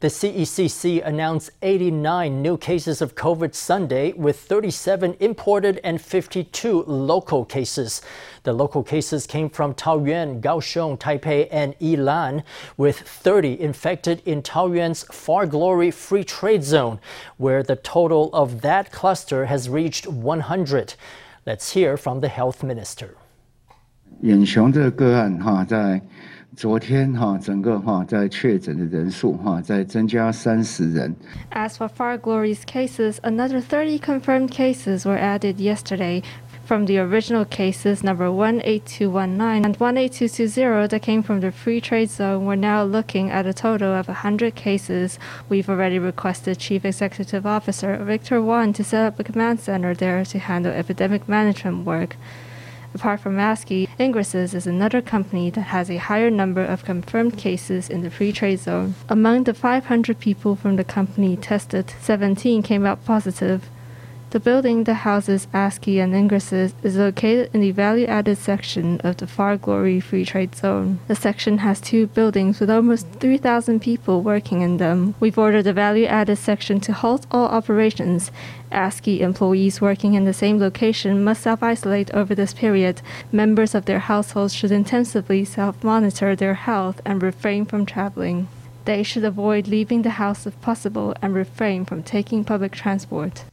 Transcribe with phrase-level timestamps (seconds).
[0.00, 7.45] The CECC announced 89 new cases of COVID Sunday, with 37 imported and 52 local
[7.45, 8.01] cases.
[8.43, 12.43] The local cases came from Taoyuan, Kaohsiung, Taipei, and Yilan,
[12.77, 16.99] with 30 infected in Taoyuan's Far Glory Free Trade Zone,
[17.37, 20.95] where the total of that cluster has reached 100.
[21.45, 23.15] Let's hear from the health minister.
[24.21, 25.99] 远雄这个个案哈，在
[26.56, 31.14] 昨天哈，整个哈在确诊的人数哈在增加三十人。
[31.50, 36.22] As for Far Glory's cases, another 30 confirmed cases were added yesterday
[36.64, 42.44] from the original cases number 18219 and 18220 that came from the free trade zone.
[42.44, 45.18] We're now looking at a total of 100 cases.
[45.48, 50.24] We've already requested Chief Executive Officer Victor Wan to set up a command center there
[50.24, 52.16] to handle epidemic management work.
[52.93, 57.89] Apart from Askey, Ingrasys is another company that has a higher number of confirmed cases
[57.89, 58.95] in the free trade zone.
[59.07, 63.69] Among the 500 people from the company tested, 17 came out positive.
[64.31, 69.17] The building that houses Askey and Ingrasys is located in the value added section of
[69.17, 70.99] the Far Glory Free Trade Zone.
[71.09, 75.15] The section has two buildings with almost 3,000 people working in them.
[75.19, 78.31] We've ordered the value added section to halt all operations.
[78.71, 83.01] Askey employees working in the same location must self isolate over this period.
[83.33, 88.47] Members of their households should intensively self monitor their health and refrain from traveling.
[88.85, 93.43] They should avoid leaving the house if possible and refrain from taking public transport.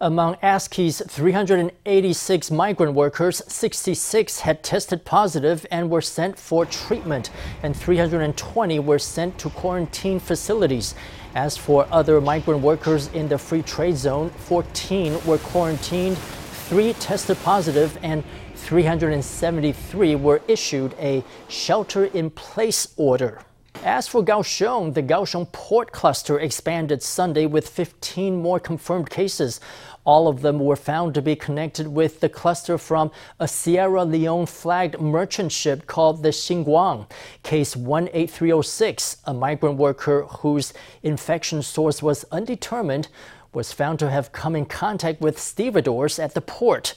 [0.00, 7.30] Among Askey's 386 migrant workers, 66 had tested positive and were sent for treatment,
[7.64, 10.94] and 320 were sent to quarantine facilities.
[11.34, 17.36] As for other migrant workers in the free trade zone, 14 were quarantined, 3 tested
[17.42, 18.22] positive, and
[18.54, 23.40] 373 were issued a shelter in place order.
[23.84, 29.60] As for Kaohsiung, the Kaohsiung port cluster expanded Sunday with 15 more confirmed cases.
[30.04, 34.46] All of them were found to be connected with the cluster from a Sierra Leone
[34.46, 37.08] flagged merchant ship called the Xinguang.
[37.44, 40.74] Case 18306, a migrant worker whose
[41.04, 43.08] infection source was undetermined,
[43.52, 46.94] was found to have come in contact with stevedores at the port.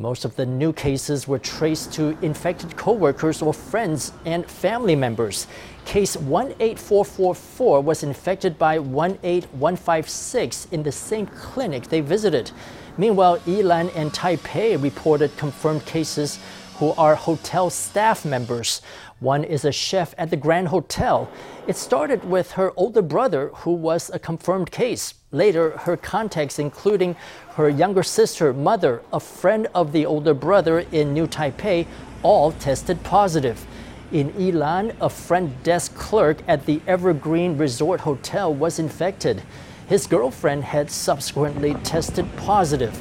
[0.00, 5.48] Most of the new cases were traced to infected coworkers or friends and family members.
[5.86, 12.52] Case 18444 was infected by 18156 in the same clinic they visited.
[12.96, 16.38] Meanwhile, Yilan and Taipei reported confirmed cases
[16.78, 18.82] who are hotel staff members.
[19.18, 21.28] One is a chef at the Grand Hotel.
[21.66, 25.14] It started with her older brother, who was a confirmed case.
[25.32, 27.16] Later, her contacts, including
[27.58, 31.84] her younger sister, mother, a friend of the older brother in New Taipei,
[32.22, 33.66] all tested positive.
[34.12, 39.42] In Yilan, a front desk clerk at the Evergreen Resort Hotel was infected.
[39.88, 42.96] His girlfriend had subsequently tested positive.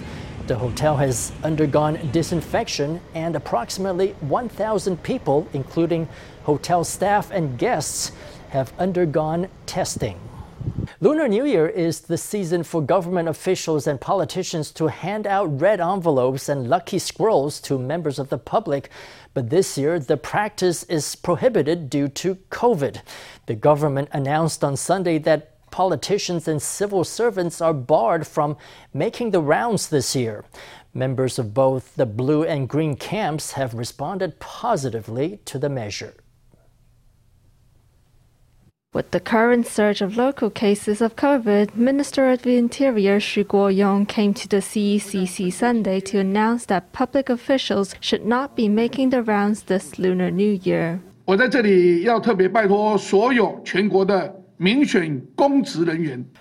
[0.47, 6.09] The hotel has undergone disinfection, and approximately 1,000 people, including
[6.46, 8.12] hotel staff and guests,
[8.50, 10.19] have undergone testing.
[11.00, 15.80] Lunar New Year is the season for government officials and politicians to hand out red
[15.80, 18.90] envelopes and lucky scrolls to members of the public.
[19.35, 23.02] But this year, the practice is prohibited due to COVID.
[23.46, 28.58] The government announced on Sunday that politicians and civil servants are barred from
[28.91, 30.46] making the rounds this year.
[30.96, 36.16] Members of both the blue and green camps have responded positively to the measure.
[38.94, 44.06] With the current surge of local cases of COVID, Minister of the Interior Xu Guoyong
[44.06, 49.22] came to the CECC Sunday to announce that public officials should not be making the
[49.22, 51.00] rounds this Lunar New Year.
[51.25, 54.34] 我在这里要特别拜托所有全国的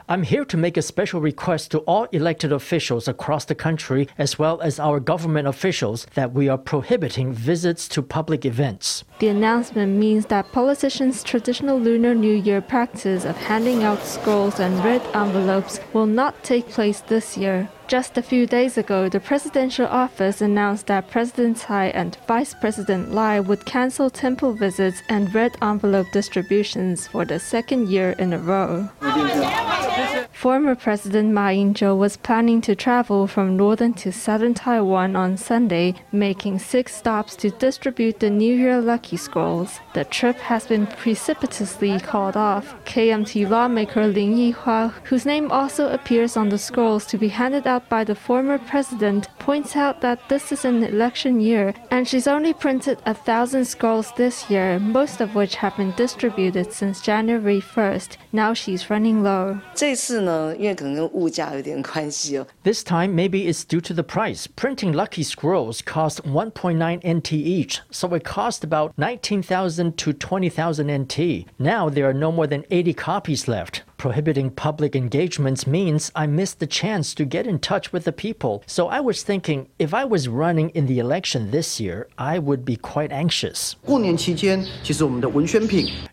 [0.08, 4.38] I'm here to make a special request to all elected officials across the country, as
[4.38, 9.04] well as our government officials, that we are prohibiting visits to public events.
[9.18, 14.82] The announcement means that politicians' traditional Lunar New Year practice of handing out scrolls and
[14.82, 17.68] red envelopes will not take place this year.
[17.88, 23.12] Just a few days ago, the presidential office announced that President Tsai and Vice President
[23.12, 28.38] Lai would cancel temple visits and red envelope distributions for the second year in a
[28.38, 28.90] row.
[30.36, 35.94] Former President Ma Ying-jeou was planning to travel from northern to southern Taiwan on Sunday,
[36.12, 39.80] making six stops to distribute the New Year Lucky Scrolls.
[39.94, 42.74] The trip has been precipitously called off.
[42.84, 47.88] KMT lawmaker Lin Yihua, whose name also appears on the scrolls to be handed out
[47.88, 52.52] by the former president, points out that this is an election year and she's only
[52.52, 58.18] printed a thousand scrolls this year, most of which have been distributed since January 1st.
[58.32, 59.62] Now she's running low.
[62.62, 64.46] This time, maybe it's due to the price.
[64.46, 71.46] Printing Lucky Scrolls cost 1.9 NT each, so it cost about 19,000 to 20,000 NT.
[71.58, 73.82] Now there are no more than 80 copies left.
[73.98, 78.62] Prohibiting public engagements means I missed the chance to get in touch with the people.
[78.66, 82.64] So I was thinking if I was running in the election this year, I would
[82.64, 83.74] be quite anxious.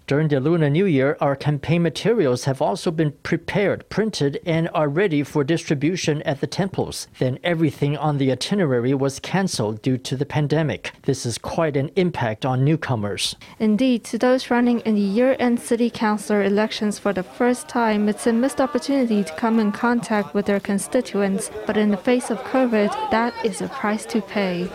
[0.07, 4.88] During the Lunar New Year, our campaign materials have also been prepared, printed, and are
[4.88, 7.07] ready for distribution at the temples.
[7.19, 10.91] Then everything on the itinerary was cancelled due to the pandemic.
[11.03, 13.36] This is quite an impact on newcomers.
[13.59, 18.08] Indeed, to those running in the year end city councilor elections for the first time,
[18.08, 21.50] it's a missed opportunity to come in contact with their constituents.
[21.66, 24.70] But in the face of COVID, that is a price to pay.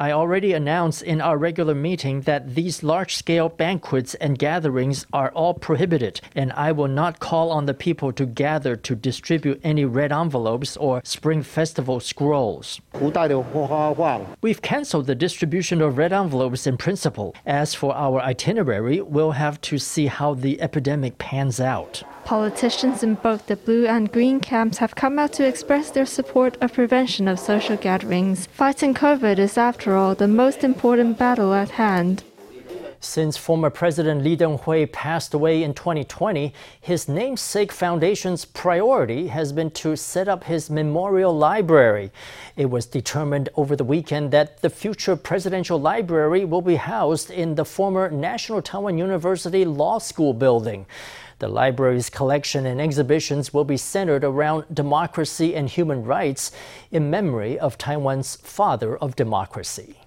[0.00, 5.30] I already announced in our regular meeting that these large scale banquets and gatherings are
[5.30, 9.84] all prohibited, and I will not call on the people to gather to distribute any
[9.84, 12.80] red envelopes or Spring Festival scrolls.
[14.42, 17.36] We've canceled the distribution of red envelopes in principle.
[17.46, 22.02] As for our itinerary, we'll have to see how the epidemic epidemic pans out.
[22.24, 26.56] Politicians in both the blue and green camps have come out to express their support
[26.62, 28.46] of prevention of social gatherings.
[28.46, 32.24] Fighting COVID is, after all, the most important battle at hand.
[33.02, 36.52] Since former President Lee Teng-hui passed away in 2020,
[36.82, 42.10] his namesake foundation's priority has been to set up his memorial library.
[42.56, 47.54] It was determined over the weekend that the future presidential library will be housed in
[47.54, 50.84] the former National Taiwan University Law School building.
[51.38, 56.52] The library's collection and exhibitions will be centered around democracy and human rights
[56.90, 59.99] in memory of Taiwan's father of democracy.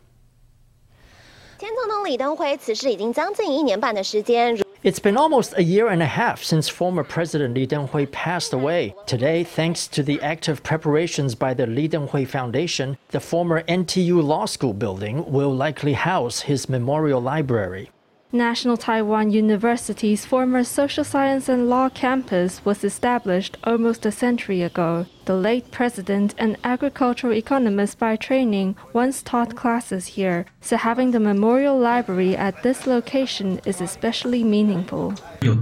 [4.83, 8.94] It's been almost a year and a half since former President Lee Teng-hui passed away.
[9.06, 14.45] Today, thanks to the active preparations by the Lee Teng-hui Foundation, the former NTU Law
[14.45, 17.92] School building will likely house his memorial library.
[18.33, 25.06] National Taiwan University's former Social Science and Law campus was established almost a century ago.
[25.25, 31.20] The late president, an agricultural economist by training, once taught classes here, so having the
[31.22, 35.14] memorial library at this location is especially meaningful.
[35.42, 35.62] If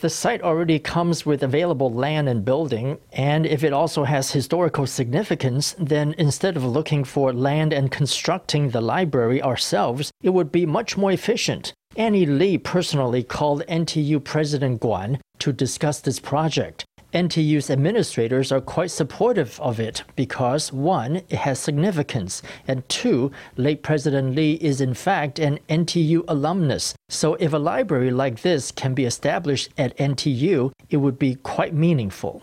[0.00, 4.86] the site already comes with available land and building, and if it also has historical
[4.86, 10.64] significance, then instead of looking for land and constructing the library ourselves, it would be
[10.64, 11.74] much more efficient.
[11.96, 16.84] Annie Lee personally called NTU President Guan to discuss this project.
[17.14, 23.84] NTU's administrators are quite supportive of it because, one, it has significance, and two, late
[23.84, 26.94] President Lee is in fact an NTU alumnus.
[27.08, 31.72] So if a library like this can be established at NTU, it would be quite
[31.72, 32.42] meaningful.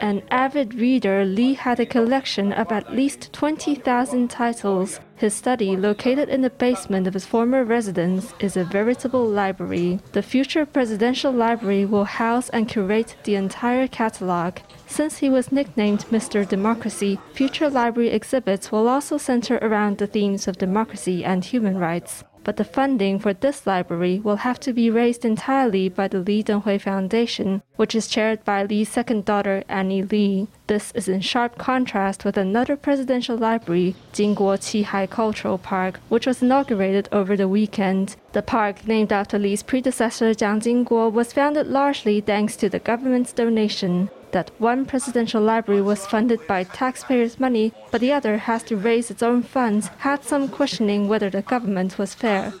[0.00, 5.00] An avid reader, Lee had a collection of at least 20,000 titles.
[5.16, 9.98] His study, located in the basement of his former residence, is a veritable library.
[10.12, 14.58] The future presidential library will house and curate the entire catalog.
[14.86, 16.46] Since he was nicknamed Mr.
[16.46, 22.24] Democracy, future library exhibits will also center around the themes of democracy and human rights
[22.46, 26.44] but the funding for this library will have to be raised entirely by the Lee
[26.44, 30.46] Teng-hui Foundation, which is chaired by Lee's second daughter, Annie Lee.
[30.68, 36.40] This is in sharp contrast with another presidential library, Jingguo Qihai Cultural Park, which was
[36.40, 38.14] inaugurated over the weekend.
[38.30, 43.32] The park, named after Lee's predecessor Jiang Jingguo, was founded largely thanks to the government's
[43.32, 48.76] donation that one presidential library was funded by taxpayers' money, but the other has to
[48.76, 52.52] raise its own funds, had some questioning whether the government was fair.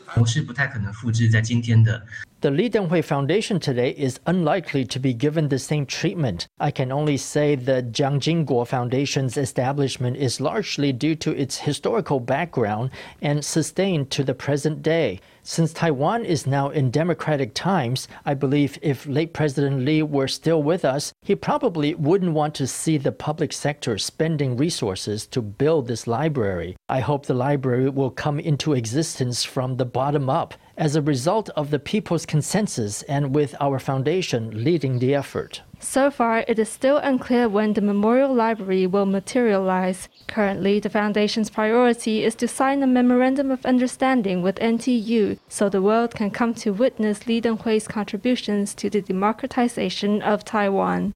[2.42, 6.46] The Lee Teng-hui Foundation today is unlikely to be given the same treatment.
[6.60, 12.20] I can only say the Jiang Jingguo Foundation's establishment is largely due to its historical
[12.20, 12.90] background
[13.22, 15.20] and sustained to the present day.
[15.48, 20.60] Since Taiwan is now in democratic times, I believe if late President Lee were still
[20.60, 25.86] with us, he probably wouldn't want to see the public sector spending resources to build
[25.86, 26.76] this library.
[26.88, 31.48] I hope the library will come into existence from the bottom up as a result
[31.50, 35.62] of the people's consensus and with our foundation leading the effort.
[35.78, 40.08] So far, it is still unclear when the memorial library will materialize.
[40.26, 45.82] Currently, the Foundation's priority is to sign a memorandum of understanding with NTU so the
[45.82, 51.12] world can come to witness Lee Teng-hui's contributions to the democratization of Taiwan.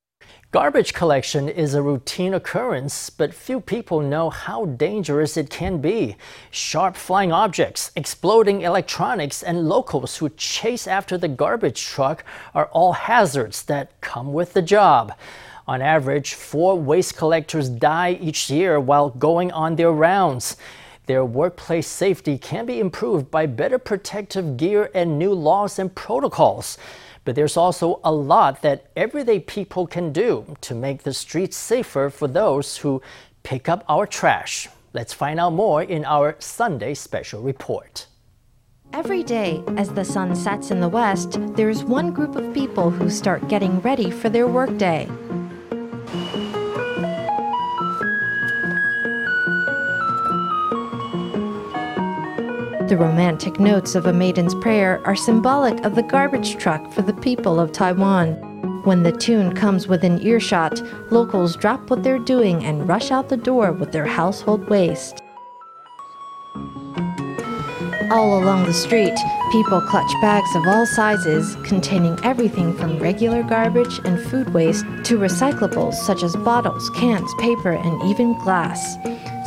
[0.53, 6.17] Garbage collection is a routine occurrence, but few people know how dangerous it can be.
[6.51, 12.95] Sharp flying objects, exploding electronics, and locals who chase after the garbage truck are all
[12.95, 15.13] hazards that come with the job.
[15.69, 20.57] On average, four waste collectors die each year while going on their rounds.
[21.07, 26.77] Their workplace safety can be improved by better protective gear and new laws and protocols.
[27.25, 32.11] But there's also a lot that everyday people can do to make the streets safer
[32.11, 33.03] for those who
[33.43, 34.69] pick up our trash.
[34.93, 38.07] Let's find out more in our Sunday special report.
[38.93, 43.09] Every day, as the sun sets in the west, there's one group of people who
[43.09, 45.09] start getting ready for their workday.
[52.91, 57.13] The romantic notes of a maiden's prayer are symbolic of the garbage truck for the
[57.13, 58.33] people of Taiwan.
[58.83, 60.83] When the tune comes within earshot,
[61.13, 65.23] locals drop what they're doing and rush out the door with their household waste.
[68.11, 69.17] All along the street,
[69.53, 75.17] people clutch bags of all sizes containing everything from regular garbage and food waste to
[75.17, 78.97] recyclables such as bottles, cans, paper, and even glass.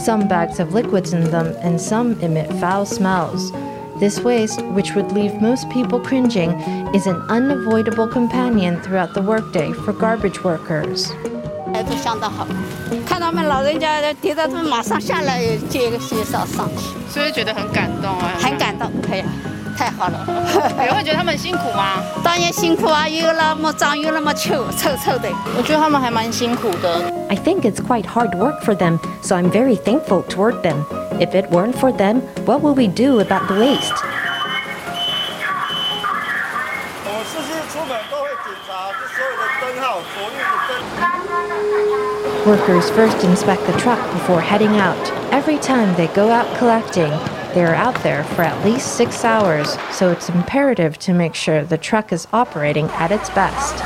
[0.03, 3.53] Some bags have liquids in them, and some emit foul smells.
[3.99, 6.53] This waste, which would leave most people cringing,
[6.95, 11.11] is an unavoidable companion throughout the workday for garbage workers.
[11.87, 12.47] 都相当好，
[13.07, 19.25] 看他们老人家跌倒，他们马上下来接个介绍上去，所以觉得很感动啊，很感动，哎呀，
[19.77, 20.25] 太好了。
[20.27, 22.03] 你会觉得他们辛苦吗？
[22.25, 25.29] 当然辛苦啊，又那么脏又那么臭，臭臭的。
[25.57, 27.01] 我觉得他们还蛮辛苦的。
[27.29, 30.85] I think it's quite hard work for them, so I'm very thankful toward them.
[31.21, 33.93] If it weren't for them, what would we do about the waste?
[42.47, 44.97] Workers first inspect the truck before heading out.
[45.31, 47.13] Every time they go out collecting,
[47.54, 51.64] they are out there for at least six hours, so it's imperative to make sure
[51.64, 53.80] the truck is operating at its best.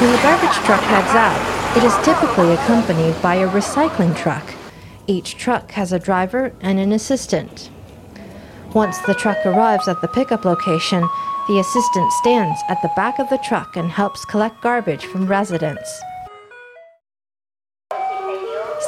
[0.00, 4.54] When the garbage truck heads out, it is typically accompanied by a recycling truck.
[5.06, 7.70] Each truck has a driver and an assistant.
[8.74, 11.02] Once the truck arrives at the pickup location,
[11.48, 16.00] the assistant stands at the back of the truck and helps collect garbage from residents.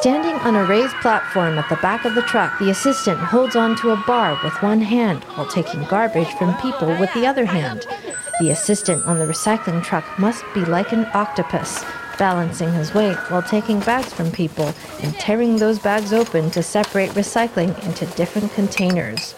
[0.03, 3.91] Standing on a raised platform at the back of the truck, the assistant holds onto
[3.91, 7.87] a bar with one hand while taking garbage from people with the other hand.
[8.41, 11.85] The assistant on the recycling truck must be like an octopus,
[12.19, 17.11] balancing his weight while taking bags from people and tearing those bags open to separate
[17.11, 19.37] recycling into different containers.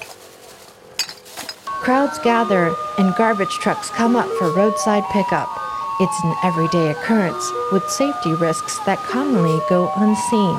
[1.67, 5.64] Crowds gather and garbage trucks come up for roadside pickup.
[6.00, 10.58] It's an everyday occurrence with safety risks that commonly go unseen.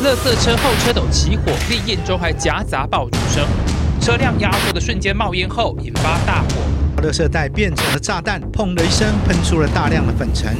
[0.00, 3.46] 垃圾车后车斗起火，烈焰中还夹杂爆竹声。
[4.00, 7.02] 车辆压缩的瞬间冒烟后，引发大火。
[7.02, 10.56] 垃圾袋变成了炸弹，砰的一声，喷出了大量的粉尘。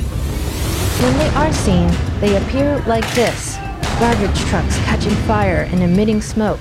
[1.01, 1.89] When they are seen,
[2.21, 3.57] they appear like this:
[4.01, 6.59] garbage trucks catching fire and emitting smoke,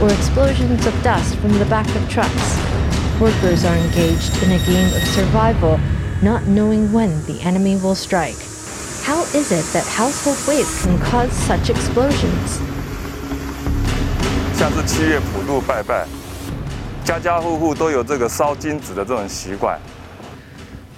[0.00, 2.58] or explosions of dust from the back of trucks.
[3.22, 5.78] Workers are engaged in a game of survival,
[6.22, 8.36] not knowing when the enemy will strike.
[9.04, 12.60] How is it that household waste can cause such explosions?
[14.54, 16.06] 像是七月普渡拜拜，
[17.04, 19.78] 家家户户都有这个烧金纸的这种习惯。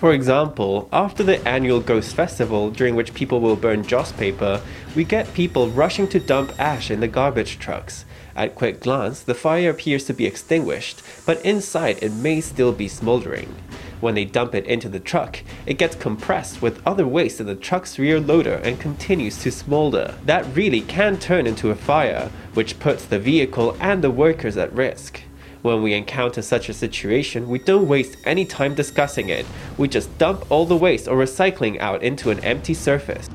[0.01, 4.61] For example, after the annual Ghost Festival, during which people will burn joss paper,
[4.97, 8.04] we get people rushing to dump ash in the garbage trucks.
[8.36, 12.90] At quick glance, the fire appears to be extinguished, but inside it may still be
[12.90, 13.56] smoldering.
[14.02, 17.56] When they dump it into the truck, it gets compressed with other waste in the
[17.56, 20.16] truck's rear loader and continues to smolder.
[20.26, 24.74] That really can turn into a fire, which puts the vehicle and the workers at
[24.74, 25.22] risk.
[25.62, 29.46] When we encounter such a situation, we don't waste any time discussing it.
[29.78, 33.30] We just dump all the waste or recycling out into an empty surface.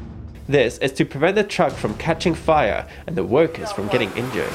[0.46, 4.52] This is to prevent the truck from catching fire and the workers from getting injured.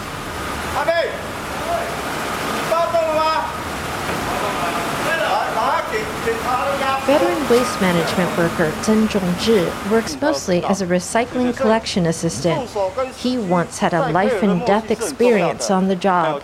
[7.06, 12.68] Veteran waste management worker Zheng Zhongzhi works mostly as a recycling collection assistant.
[13.16, 16.42] He once had a life and death experience on the job.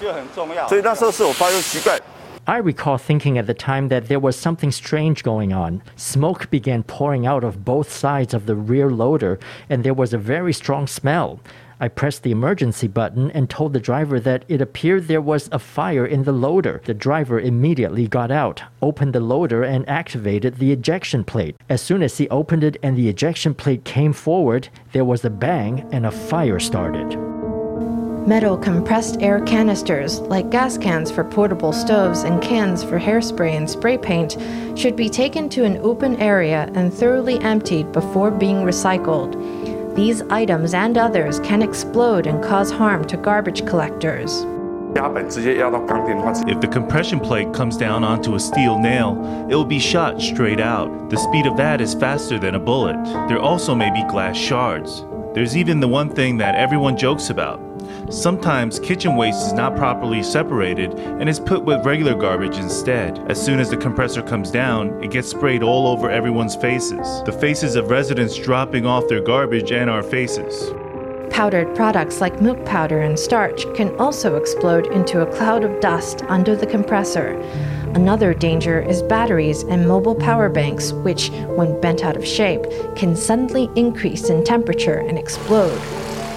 [2.47, 5.81] I recall thinking at the time that there was something strange going on.
[5.95, 10.19] Smoke began pouring out of both sides of the rear loader, and there was a
[10.19, 11.39] very strong smell.
[11.83, 15.57] I pressed the emergency button and told the driver that it appeared there was a
[15.57, 16.79] fire in the loader.
[16.85, 21.55] The driver immediately got out, opened the loader, and activated the ejection plate.
[21.69, 25.31] As soon as he opened it and the ejection plate came forward, there was a
[25.31, 27.17] bang and a fire started.
[28.27, 33.67] Metal compressed air canisters, like gas cans for portable stoves and cans for hairspray and
[33.67, 34.37] spray paint,
[34.77, 39.33] should be taken to an open area and thoroughly emptied before being recycled.
[39.95, 44.45] These items and others can explode and cause harm to garbage collectors.
[44.95, 50.61] If the compression plate comes down onto a steel nail, it will be shot straight
[50.61, 51.09] out.
[51.09, 53.03] The speed of that is faster than a bullet.
[53.27, 55.03] There also may be glass shards.
[55.33, 57.59] There's even the one thing that everyone jokes about
[58.11, 63.17] Sometimes kitchen waste is not properly separated and is put with regular garbage instead.
[63.31, 67.23] As soon as the compressor comes down, it gets sprayed all over everyone's faces.
[67.23, 70.73] The faces of residents dropping off their garbage and our faces.
[71.29, 76.21] Powdered products like milk powder and starch can also explode into a cloud of dust
[76.23, 77.39] under the compressor.
[77.95, 82.65] Another danger is batteries and mobile power banks, which, when bent out of shape,
[82.97, 85.81] can suddenly increase in temperature and explode.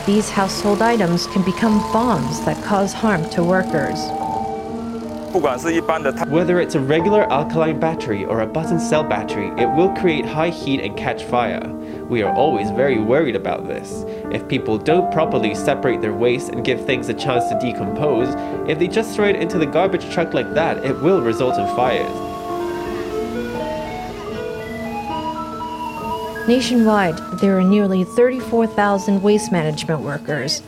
[0.06, 3.98] These household items can become bombs that cause harm to workers.
[6.28, 10.50] Whether it's a regular alkaline battery or a button cell battery, it will create high
[10.50, 11.66] heat and catch fire.
[12.10, 14.04] We are always very worried about this.
[14.30, 18.34] If people don't properly separate their waste and give things a chance to decompose,
[18.68, 21.66] if they just throw it into the garbage truck like that, it will result in
[21.74, 22.33] fires.
[26.46, 30.60] Nationwide, there are nearly 34,000 waste management workers.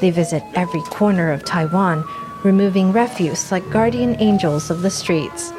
[0.00, 2.02] They visit every corner of Taiwan,
[2.44, 5.52] removing refuse like guardian angels of the streets.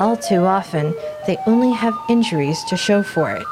[0.00, 0.92] All too often,
[1.28, 3.46] they only have injuries to show for it.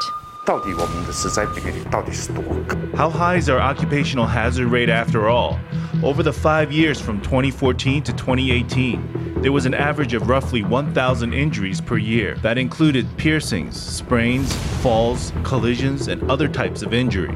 [2.96, 5.56] How high is our occupational hazard rate after all?
[6.02, 11.32] Over the five years from 2014 to 2018, there was an average of roughly 1,000
[11.32, 12.34] injuries per year.
[12.42, 17.34] That included piercings, sprains, falls, collisions, and other types of injury.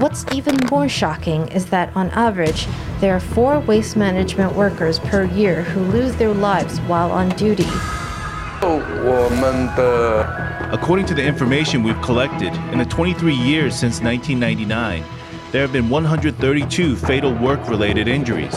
[0.00, 2.66] What's even more shocking is that on average,
[2.98, 7.66] there are four waste management workers per year who lose their lives while on duty.
[8.62, 8.80] Oh,
[10.72, 15.04] According to the information we've collected, in the 23 years since 1999,
[15.52, 18.54] there have been 132 fatal work related injuries.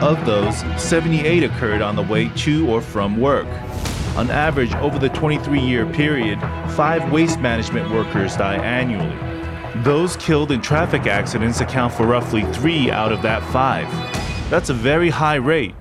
[0.00, 3.46] Of those, 78 occurred on the way to or from work.
[4.16, 6.40] On average, over the 23 year period,
[6.70, 9.14] five waste management workers die annually.
[9.82, 13.90] Those killed in traffic accidents account for roughly three out of that five.
[14.50, 15.74] That's a very high rate.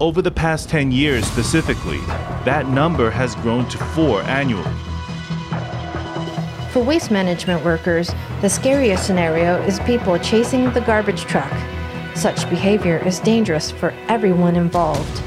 [0.00, 1.98] Over the past 10 years specifically,
[2.44, 4.87] that number has grown to four annually.
[6.70, 8.10] For waste management workers,
[8.42, 11.50] the scariest scenario is people chasing the garbage truck.
[12.14, 15.22] Such behavior is dangerous for everyone involved.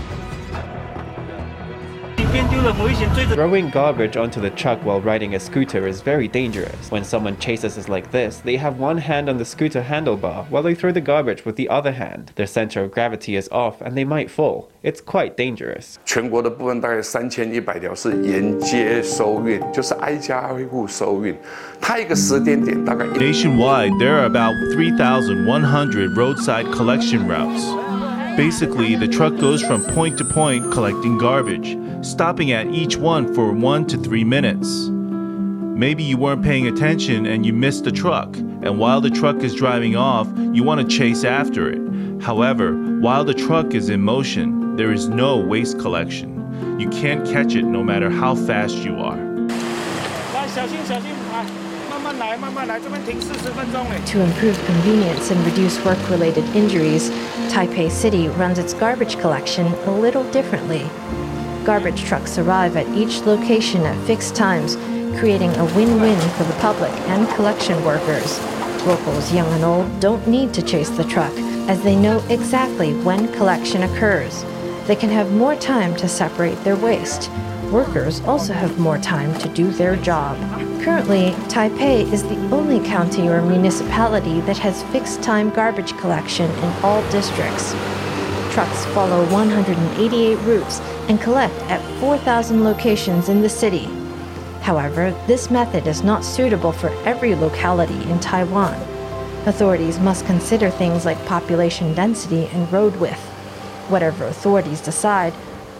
[2.60, 6.90] Throwing garbage onto the truck while riding a scooter is very dangerous.
[6.90, 10.62] When someone chases us like this, they have one hand on the scooter handlebar while
[10.62, 12.32] they throw the garbage with the other hand.
[12.34, 14.68] Their center of gravity is off and they might fall.
[14.82, 15.96] It's quite dangerous.
[16.04, 21.34] 全国的部分大概三千一百条是沿街收运，就是挨家挨户收运。
[21.80, 23.06] 它一个时间点大概。
[23.06, 27.64] Nationwide, there are about 3,100 roadside collection routes.
[28.36, 33.51] Basically, the truck goes from point to point collecting garbage, stopping at each one for
[33.51, 34.89] one to three minutes.
[34.89, 39.55] Maybe you weren't paying attention and you missed the truck, and while the truck is
[39.55, 42.21] driving off, you want to chase after it.
[42.21, 46.79] However, while the truck is in motion, there is no waste collection.
[46.79, 49.17] You can't catch it no matter how fast you are.
[54.05, 57.09] To improve convenience and reduce work related injuries,
[57.51, 60.89] Taipei City runs its garbage collection a little differently.
[61.63, 64.75] Garbage trucks arrive at each location at fixed times,
[65.19, 68.39] creating a win win for the public and collection workers.
[68.87, 71.31] Locals, young and old, don't need to chase the truck,
[71.69, 74.43] as they know exactly when collection occurs.
[74.87, 77.29] They can have more time to separate their waste.
[77.71, 80.37] Workers also have more time to do their job.
[80.81, 86.83] Currently, Taipei is the only county or municipality that has fixed time garbage collection in
[86.83, 87.75] all districts.
[88.50, 93.88] Trucks follow 188 routes and collect at 4,000 locations in the city.
[94.62, 98.74] However, this method is not suitable for every locality in Taiwan.
[99.46, 103.20] Authorities must consider things like population density and road width.
[103.88, 105.32] Whatever authorities decide,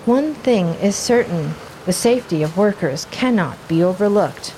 [0.05, 4.53] one thing is certain the safety of workers cannot be overlooked.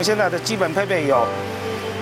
[0.00, 1.26] 现在的基本配备有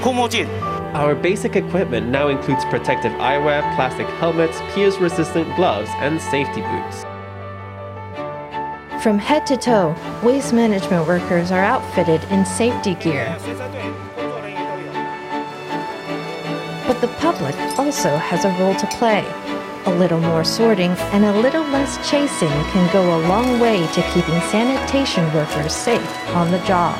[0.02, 0.46] 护目镜。
[0.93, 7.03] Our basic equipment now includes protective eyewear, plastic helmets, pierce resistant gloves, and safety boots.
[9.03, 13.35] From head to toe, waste management workers are outfitted in safety gear.
[16.87, 19.25] But the public also has a role to play.
[19.85, 24.01] A little more sorting and a little less chasing can go a long way to
[24.13, 26.97] keeping sanitation workers safe on the job.